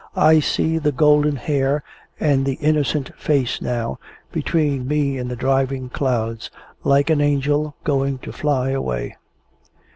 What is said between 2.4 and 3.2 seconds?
the innocent